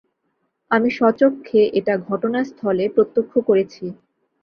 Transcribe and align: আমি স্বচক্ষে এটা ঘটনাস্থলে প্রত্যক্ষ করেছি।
আমি 0.71 0.89
স্বচক্ষে 0.91 1.61
এটা 1.79 1.93
ঘটনাস্থলে 2.09 2.85
প্রত্যক্ষ 2.95 3.33
করেছি। 3.49 3.85